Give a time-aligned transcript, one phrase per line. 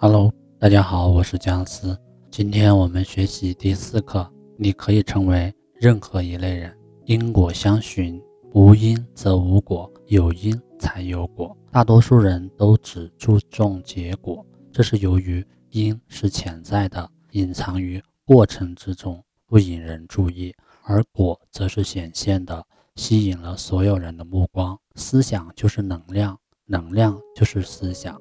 [0.00, 1.98] Hello，大家好，我是姜思。
[2.30, 4.32] 今天我们学习第四课。
[4.56, 6.72] 你可以成为任何一类人。
[7.06, 8.22] 因果相循，
[8.52, 11.56] 无因则无果，有因才有果。
[11.72, 20.52] 大多数人都只注重结果，这是由于因是潜在的，隐藏于过程之中，不引人注意；
[20.84, 24.78] 而果则是显现的，吸引了所有人的目光。
[24.94, 28.16] 思想就是能量，能量就是思想。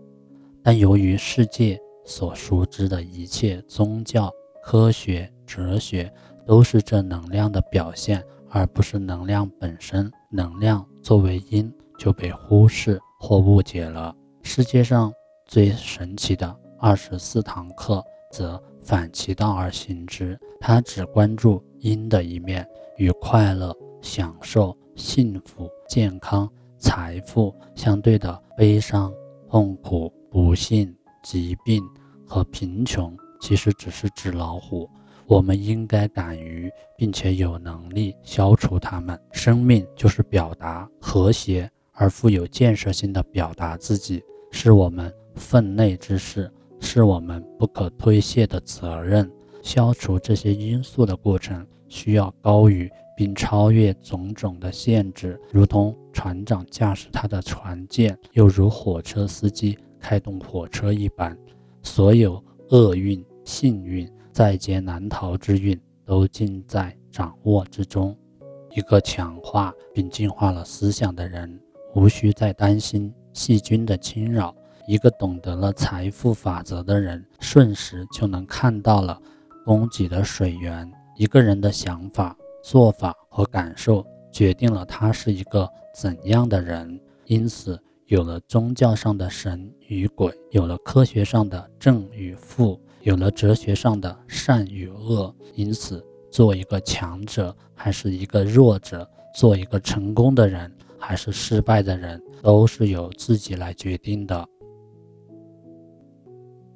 [0.67, 4.29] 但由于世界所熟知的一切宗教、
[4.61, 6.13] 科学、哲学
[6.45, 14.13] 都是这能量的表现，而不是能量本身，能量作为因就被忽视或误解了。
[14.43, 15.09] 世界上
[15.45, 29.13] 最神奇的二十四堂课则反其道而行之，它只关注因的一面，与快乐、享受、幸福、健康、财富相对的悲伤、
[29.49, 30.11] 痛苦。
[30.39, 31.83] 不幸、疾病
[32.23, 34.87] 和贫穷其实只是纸老虎，
[35.25, 39.19] 我们应该敢于并且有能力消除它们。
[39.31, 49.27] 生命就是表达和谐而富有建设性的表达自己，是我们分内之事，是我们不可推卸的责任。
[49.63, 59.75] 消除这些因素的过程需要高于并超越种种的限制，如同船长驾驶他的船舰，又如火车司机。
[60.07, 61.37] 开动火车一般，
[61.83, 68.17] 所有厄运、幸运、在劫难逃之运都尽在掌握之中。
[68.71, 71.59] 一个强化并进化了思想的人，
[71.93, 74.55] 无需再担心细菌的侵扰；
[74.87, 79.21] 一个懂得了财富法则的人，瞬时就能看到了
[79.65, 80.89] 供给的水源。
[81.17, 86.97] 一个人的想法、做法和感受，决定了他是一个怎样的人。
[87.25, 87.77] 因此。
[88.07, 95.33] 有了宗教上的神与鬼，有了科学上的正与负，有了哲学上的善与恶。
[95.55, 104.47] 因此，做一个强者还是一个弱者，做一个成功的人还是失败的人，都是由自己来决定的。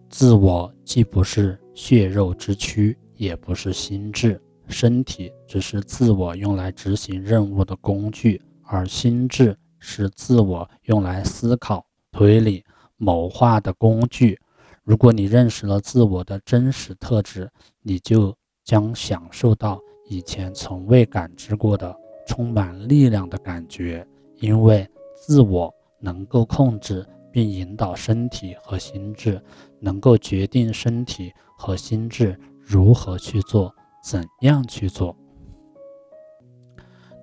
[0.09, 4.38] 自我既不是血肉之躯，也不是心智，
[4.68, 9.58] 身体只是自我用来执行任务的工具，而心智。
[9.81, 12.64] 是自我用来思考、推理、
[12.96, 14.40] 谋划的工具。
[14.84, 18.34] 如果你认识了自我的真实特质，你就
[18.64, 21.94] 将享受到以前从未感知过的
[22.25, 24.08] 充满力量的感觉。
[24.38, 29.40] 因为自我能够控制并引导身体和心智，
[29.80, 35.16] 能够决定身体和心智如何去做、怎样去做。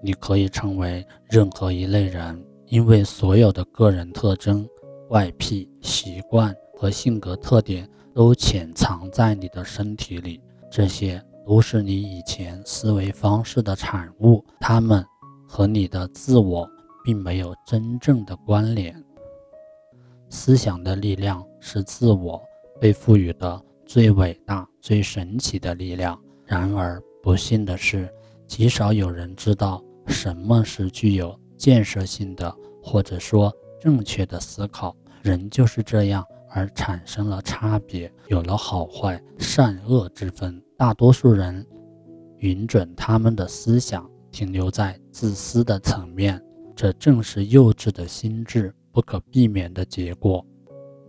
[0.00, 2.44] 你可以成为任何一类人。
[2.68, 4.68] 因为所有的个人特征、
[5.08, 10.40] 怪癖、习惯和性格特点都潜藏在你的身体里，
[10.70, 15.04] 这些都是你以前思维方式的产物，它们
[15.46, 16.68] 和你的自我
[17.02, 18.94] 并没有真正的关联。
[20.28, 22.38] 思想的力量是自我
[22.78, 26.20] 被赋予的最伟大、最神奇的力量。
[26.44, 28.12] 然而，不幸的是，
[28.46, 31.34] 极少有人知道什么是具有。
[31.58, 40.62] 建设性的，或者说正确的思考，人就是这样而产生了差别，有了好坏、善恶之分。
[40.76, 41.66] 大多数人
[42.38, 46.40] 允准他们的思想停留在自私的层面，
[46.74, 50.44] 这正是幼稚的心智不可避免的结果。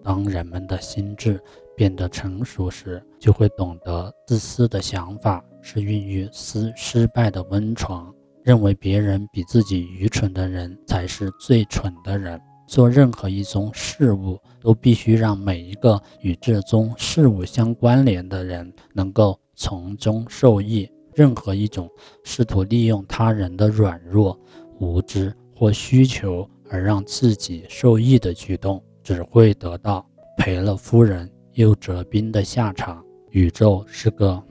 [0.04, 1.40] 当人们的心智
[1.76, 8.12] 变得成熟时，就会懂得自私的想法是孕育失失败的温床。
[8.44, 12.40] 认为别人比自己愚蠢的人才是最蠢的人。
[12.68, 20.88] 做任何一宗事物，都必须让每一个与这宗事物相关联的人能够从中受益。
[21.16, 21.90] 任何一种
[22.24, 24.40] 试图利用他人的软弱、
[24.80, 30.08] 无知或需求而让自己受益的举动，只会得到
[30.38, 33.04] 赔了夫人又折兵的下场。
[33.32, 34.42] 宇宙是个。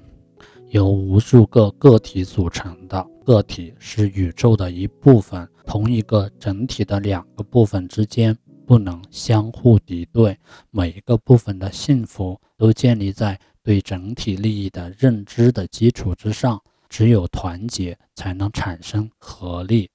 [0.71, 8.37] 由无数个个体组成的个体是宇宙的一部分，同一个整体的两个部分之间
[8.67, 10.37] 不能相互敌对。
[10.71, 16.61] 每一个部分的幸福都建立在对整体利益的认知的基础之上。
[16.91, 19.91] 只有团结才能产生合力。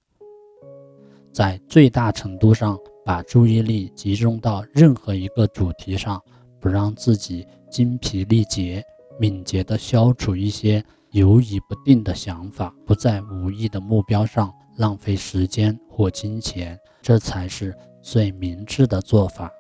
[1.32, 6.22] 在最大程度上把注意力集中到任何一个主题上，
[6.60, 8.86] 不让自己精疲力竭。
[9.20, 19.52] 敏捷地消除一些犹疑不定的想法，不在无意的目标上浪费时间或金钱，这才是最明智的做法。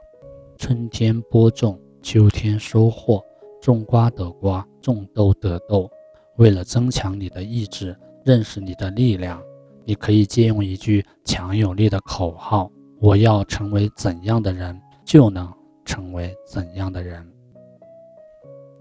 [0.57, 3.21] 春天播种，秋天收获，
[3.61, 5.89] 种瓜得瓜，种豆得豆。
[6.38, 7.95] 为了增强你的意志，
[8.25, 9.41] 认识你的力量，
[9.85, 15.51] 你可以借用一句强有力的口号：“我要成为怎样的人，就能
[15.85, 17.27] 成为怎样的人。”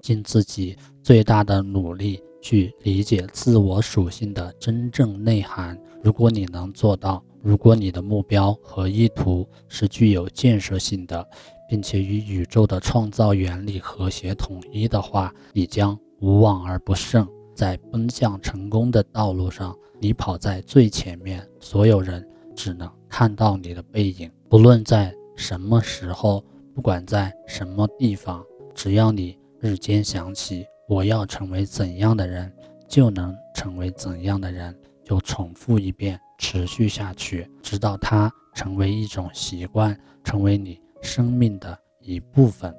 [0.02, 5.81] 尽自己最大的努力去理解自我属性的真正内涵。
[6.02, 11.26] 如果你能做到，如果你的目标和意图是具有建设性的，
[11.69, 17.26] 并且与宇宙的创造原理和谐统一的话，你将无往而不胜。
[17.55, 22.26] 在奔向成功的道路上，你跑在最前面，所有人
[22.56, 24.28] 只能看到你的背影。
[24.48, 26.43] 不论在什么时候，
[26.75, 28.43] 不管在什么地方，
[28.75, 32.52] 只要你日间想起我要成为怎样的人，
[32.88, 36.18] 就能成为怎样的人，就重复一遍。
[36.36, 42.74] 持续下去，直到它成为一种习惯，成为你生命的一部分。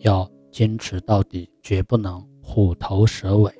[0.00, 3.50] 要坚持到底，绝不能虎头蛇尾。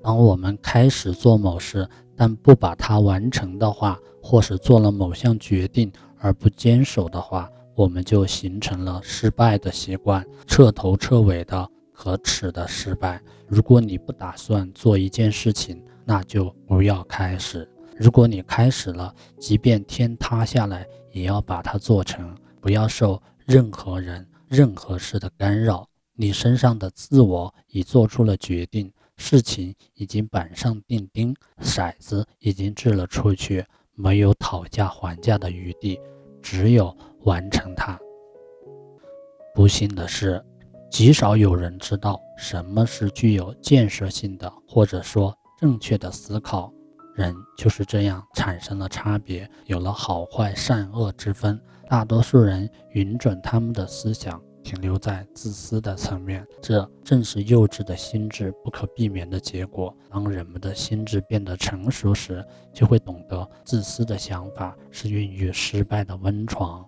[0.00, 13.20] 当我们开始做某事，但不把它完成的话，或是做了某项决定而不坚守的话，我们就形成了失败的习惯，彻头彻尾的可耻的失败。
[13.46, 17.68] 如果你不打算做一件事情，那就不要开始。
[17.96, 22.36] 如果你开始了，即便天塌下来，也要把它做成。
[22.60, 25.86] 不要受任何人、任何事的干扰。
[26.16, 36.00] 你身上的自我已做出了决定，事情已经板上钉钉，骰子已经掷了出去，没有讨价还价的余地，
[36.40, 37.98] 只有完成它。
[39.54, 40.44] 不幸的是，
[40.90, 45.36] 极少有人知道什么是具有建设性的，或者说。
[45.56, 46.70] 正确的思考，
[47.14, 51.58] 人就是这样产生了差别，有了好坏善恶之分。
[51.88, 59.96] 大多数人允准他们的思想停留在自私的层面，这正是幼稚的心智不可避免的结果。
[60.10, 66.84] 当人们的心智变得成熟时，就会懂得自私的想法是孕育失败的温床。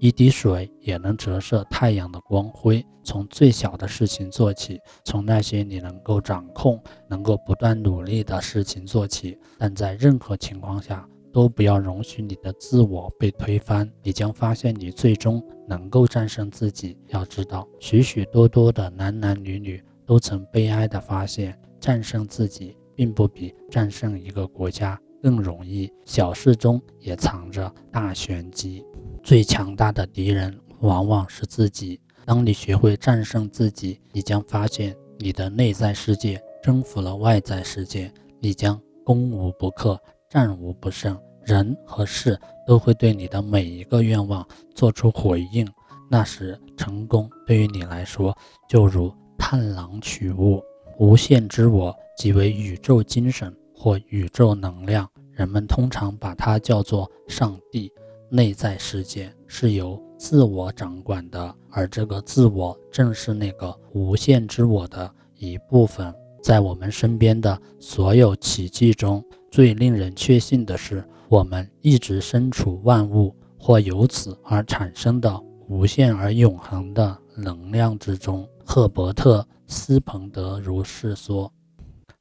[0.00, 2.82] 一滴水也能折射太阳的光辉。
[3.04, 9.38] 从最小的事情做起，从那些你能够掌控、能够不断努力的事情做起。
[9.58, 13.90] 但在任何情况下，都不要容许你的自我被推翻。
[14.02, 16.96] 你将发现，你最终能够战胜自己。
[17.08, 25.92] 要知道，许许多多的男男女女都曾悲哀地发现，战胜自己并不比战胜一个国家更容易。
[26.04, 28.84] 小事中也藏着大玄机。
[29.22, 32.00] 最强大的敌人往往是自己。
[32.24, 41.18] 当你学会战胜自己，你将发现你的内在世界征服了外在世界，你将攻无不克，战无不胜。
[41.42, 45.66] 人和事都会对你的每一个愿望做出回应。
[46.10, 48.36] 那时，成功对于你来说
[48.68, 50.62] 就如探囊取物。
[50.98, 57.90] 无限之我即为宇宙精神或宇宙能量，人们通常把它叫做上帝。
[58.28, 66.14] 内在世界是由自我掌管的，而这个自我正是那个无限之我的一部分。
[66.42, 78.46] 在我们身边的所有奇迹中，最令人确信的是，我们一直身处万物或由此而产生的无限而永恒的能量之中。
[78.62, 81.50] 赫伯特·斯彭德如是说。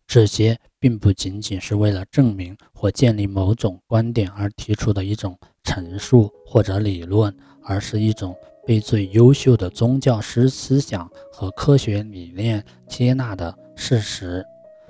[0.09, 8.35] 这些并不仅仅是为了证明或建立某种观点而提出的一种陈述或者理论，而是一种
[8.65, 14.43] 被最优秀的宗教师思想和科学理念接纳的事实。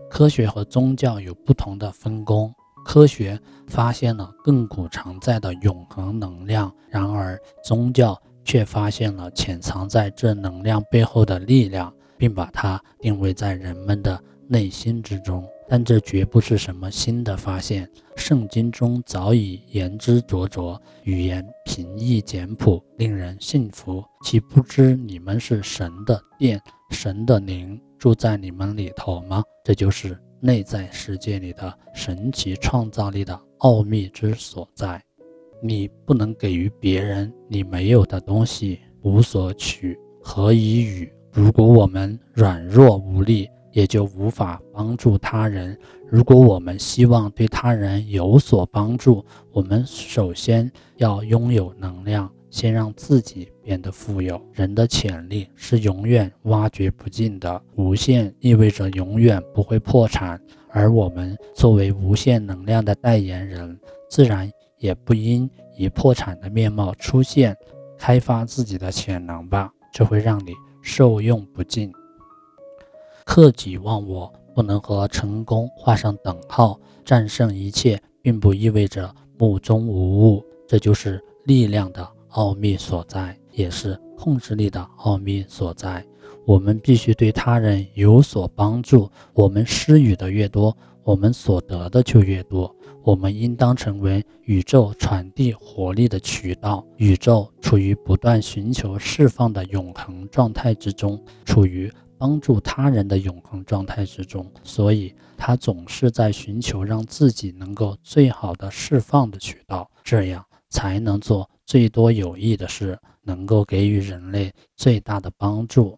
[0.09, 2.49] 科学和宗教有不同的分工。
[2.85, 14.17] 科学发现了亘古常在的永恒能量，然而宗教却发现了潜藏在这能量背后的力量，并把它定位在人们的。
[14.51, 17.87] 内心之中，但这绝不是什么新的发现。
[18.15, 24.03] 圣经中早已言之灼灼，语言平易简朴，令人信服。
[24.23, 29.43] 岂不知你们是神的殿，神的灵住在你们里头吗？
[29.63, 34.99] 这就是内在世界里的神奇创造力的奥秘之所在。
[35.61, 41.13] 你不能给予别人你没有的东西，无所取，何以与？
[41.31, 45.77] 如果我们软弱无力，也就无法帮助他人。
[46.09, 54.41] 如果我们希望对他人有所帮助，我们首先要拥有能量，先让自己变得富有。
[54.53, 60.41] 人的潜力是永远挖掘不尽的，无限意味着永远不会破产。
[60.71, 67.55] 而我们作为无限能量的代言人，自然也不应以破产的面貌出现。
[67.97, 71.91] 开发自己的潜能吧，这会让你受用不尽。
[73.29, 86.03] 克己忘我不能和成功画上等号，战胜一切并不意味着目中无物，这就是力量的奥秘所在，也是控制力的奥秘所在。
[86.43, 92.75] 我们必须对他人有所帮助，我们施予的越多，我们所得的就越多。
[93.03, 96.83] 我们应当成为宇宙传递活力的渠道。
[96.97, 101.93] 宇宙处于不断寻求释放的永恒状态之中，处于。
[102.19, 115.97] 帮助他人的永恒状态之中，所以他总是在寻求让自己能够最好的释放的渠道，这样才能做最多有益的事，能够给予人类最大的帮助。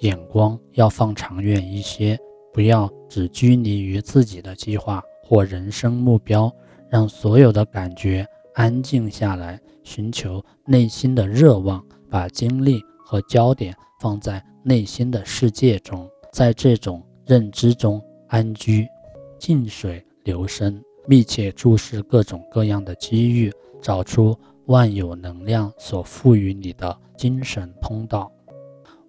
[0.00, 2.18] 眼光要放长远一些，
[2.52, 6.52] 不要只拘泥于自己的计划或人生目标，
[6.90, 14.44] 让所有的感觉安静下来，寻求内心的热望，把精力和焦点放在。
[14.68, 18.84] 内心的世界中，在这种认知中安居，
[19.38, 23.48] 静水流深，密切注视各种各样的机遇，
[23.80, 28.28] 找出万有能量所赋予你的精神通道。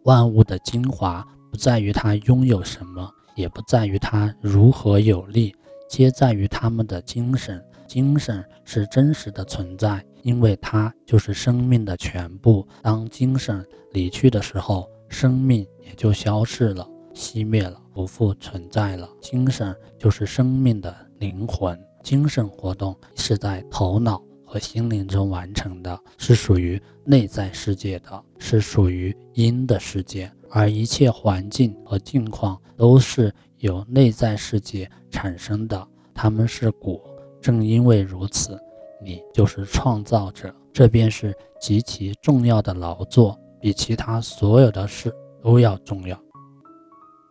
[0.04, 5.56] 万物的精华不在于它拥有什么，也不在于它如何有力，
[5.90, 7.60] 皆在于他们的精神。
[7.88, 12.68] 精神是真实的存在，因为它就是生命的全部。
[12.84, 19.10] 当精神离去的时候，生命也就消逝了，熄灭了，不复存在了。
[19.22, 30.32] 精神就是生命的灵魂，精神活动是在头脑和心灵中完成的，是属于内在世界的，是属于阴的世界。
[30.50, 37.02] 而一切环境和境况都是由内在世界产生的，它们是果。
[37.42, 38.58] 正因为如此，
[39.04, 43.38] 你就是创造者，这便是极其重要的劳作。
[43.68, 46.18] 比其他所有的事都要重要。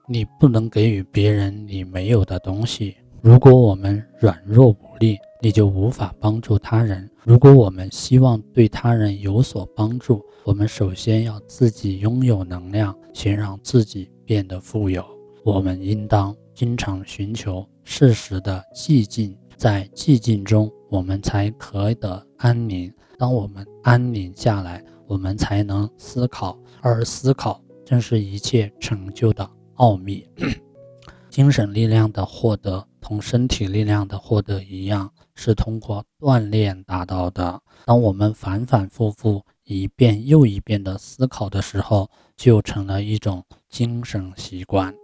[0.06, 2.94] 你不能给予别人你没有的东西。
[3.22, 7.10] 如果我们软弱无力，你就无法帮助他人。
[7.24, 15.02] 如果我们希望对他人有所帮助，我们首先要自己拥有能量，先让自己变得富有。
[15.42, 22.92] 我们应当经常寻求适时的寂静，在寂静中，我们才可得安宁。
[23.16, 30.28] 当我们安宁下来，我们才能思考，而思考正是一切成就的奥秘。
[31.30, 37.60] 精神力量的获得同身体力量的获得一样，是通过锻炼达到的。
[37.84, 44.94] 当我们反反复复一遍又一遍的思考的时候，就成了一种精神习惯。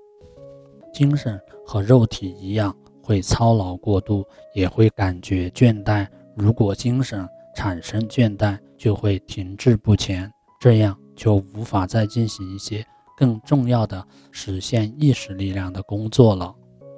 [0.93, 6.07] 精神和肉体一样，会操劳过度，也会感觉倦怠。
[6.35, 10.31] 如果精神产生倦怠，就会停滞不前，
[10.61, 12.85] 这样就无法再进行一些
[13.17, 16.55] 更重要的实现意识力量的工作了。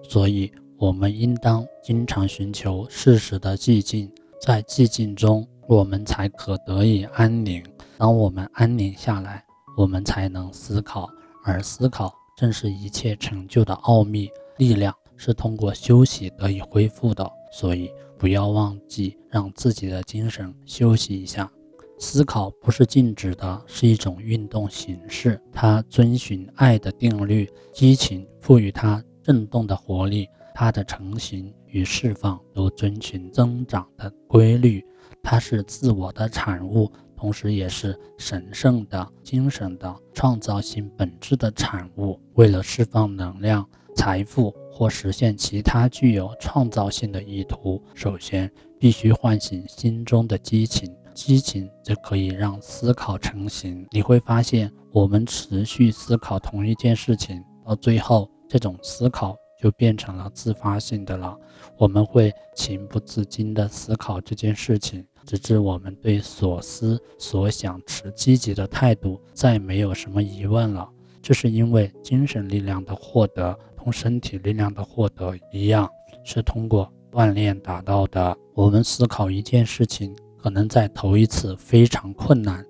[0.09, 7.63] 所以，我们应当经常寻求适时的寂静，在寂静中，我们才可得以安宁。
[7.97, 9.45] 当我们安宁下来，
[9.77, 11.09] 我们才能思考，
[11.45, 14.29] 而思考正是一切成就的奥秘。
[14.59, 17.91] 力量是通过休息得以恢复的，所以
[18.25, 21.53] 不要忘记让自己的精神休息一下。
[21.99, 25.39] 思考不是静止的，是一种运动形式。
[25.53, 34.83] 它遵循爱的定律，激情赋予它振动的活力，它的成型与释放都遵循增长的规律。
[35.23, 42.19] 它是自我的产物，同时也是神圣的精神的创造性本质的产物。
[42.37, 50.95] 为了释放能量、财富或实现其他具有创造性的意图，首先必须唤醒心中的激情。
[51.15, 53.87] 激情则可以让思考成型。
[53.93, 61.39] 你会发现，我们持续思考同一件事情，到最后，这种思考就变成了自发性的了。
[61.79, 70.89] 我们会情不自禁地思考这件事情，直至我们对所思所想持积极的态度，再没有什么疑问了。
[71.23, 75.87] 这是因为精神力量的获得同身体力量的获得一样，
[76.25, 78.35] 是通过锻炼达到的。
[78.55, 80.17] 我们思考一件事情。
[80.39, 82.63] 可能在头一次非常困难，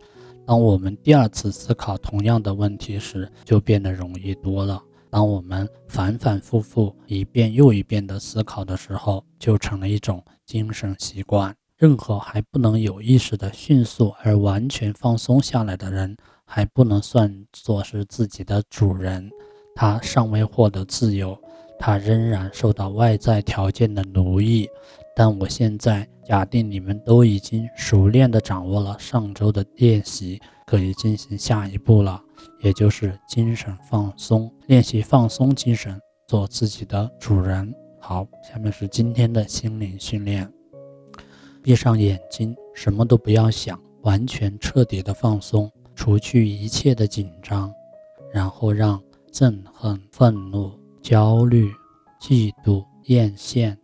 [0.47, 4.81] 当我们第二次思考同样的问题时，就变得容易多了。
[5.11, 11.53] 当我们反反复复一遍又一遍的思考的时候，就成了一种精神习惯。
[11.77, 19.29] 任何还不能有意识的迅速而完全放松下来的人，还不能算作是自己的主人。
[19.75, 21.37] 他尚未获得自由，
[21.79, 24.69] 他仍然受到外在条件的奴役。
[25.17, 32.21] 但我现在假定你们都已经熟练地掌握了上周的练习，可以进行下一步了，
[32.61, 37.73] 也就是精神放松，练习放松精神，做自己的主人。
[38.01, 40.51] 好，下面是今天的心灵训练。
[41.63, 47.73] 闭上眼睛，什么都不要想，完全彻底的放松，除去一切的紧张，
[48.33, 49.01] 然后让
[49.35, 50.71] 憎恨、愤怒、
[51.03, 51.69] 焦虑、
[52.21, 53.77] 嫉妒、艳羡。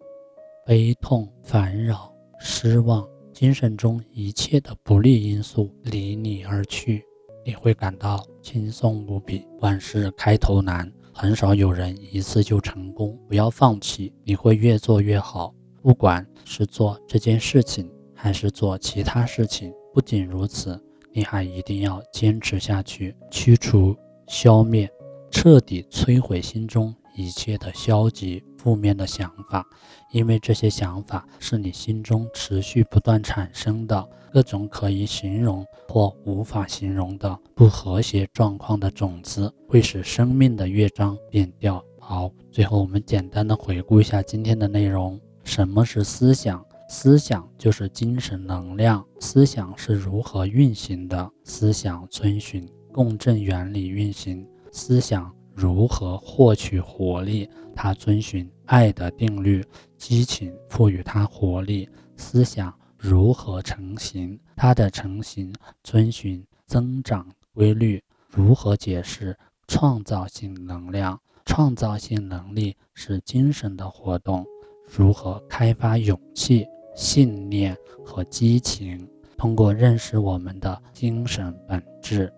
[0.64, 7.04] 悲痛、烦扰、失望，精神中一切的不利因素离你而去，
[7.44, 9.44] 你会感到轻松无比。
[9.58, 13.18] 万事开头难，很少有人一次就成功。
[13.26, 15.52] 不要放弃，你会越做越好。
[15.82, 19.72] 不管是做这件事情，还是做其他事情。
[19.92, 20.80] 不仅如此，
[21.12, 23.96] 你还一定要坚持下去，驱除、
[24.28, 24.88] 消灭、
[25.30, 26.94] 彻底摧毁心中。
[27.16, 29.66] 一切的消极、负面的想法，
[30.12, 41.84] 因为这些想法是你心中持续不断产生的各种可以形容或无法形容的不和谐状况的种子，会使生命的乐章变调。
[41.98, 46.64] 好，最后我们简单的回顾一下今天的内容：什么是思想？
[46.88, 49.04] 思想就是精神能量。
[49.18, 51.30] 思想是如何运行的？
[51.44, 54.46] 思想遵循共振原理运行。
[54.72, 55.34] 思想。
[55.52, 57.46] 如何获取活力？
[57.74, 59.62] 它遵循爱的定律，
[59.98, 61.86] 激情赋予它活力。
[62.16, 64.40] 思想如何成型？
[64.56, 68.02] 它的成型遵循增长规律。
[68.30, 69.36] 如何解释
[69.66, 71.20] 创造性能量？
[71.44, 74.46] 创造性能力是精神的活动。
[74.86, 79.06] 如何开发勇气、信念和激情？
[79.36, 82.32] 通过认识我们的精神本质，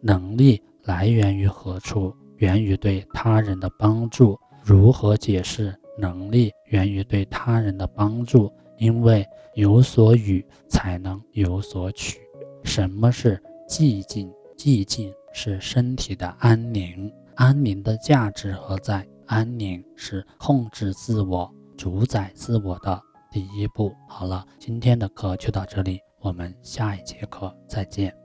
[0.00, 0.62] 能力。
[0.84, 2.14] 来源于何处？
[2.36, 4.38] 源于对他人的帮助。
[4.62, 8.52] 如何解释能力源于对他人的帮助？
[8.78, 12.18] 因为有所予，才能有所取。
[12.64, 14.32] 什么是寂静？
[14.56, 17.12] 寂静是身体的安宁。
[17.34, 19.06] 安宁的价值何在？
[19.26, 23.94] 安宁是控制自我、主宰自我的第一步。
[24.08, 28.23] 好了，今天的课就到这里，我们下一节课再见。